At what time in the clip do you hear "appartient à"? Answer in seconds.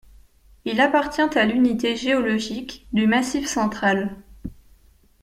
0.81-1.45